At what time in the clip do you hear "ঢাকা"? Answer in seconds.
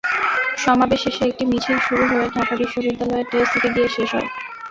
2.35-2.53